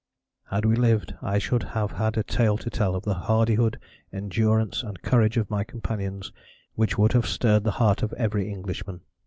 [0.49, 3.77] Had we lived, I should have had a tale to tell of the hardihood,
[4.11, 6.31] endurance, and courage of my companions
[6.73, 9.01] which would have stirred the heart of every Englishman.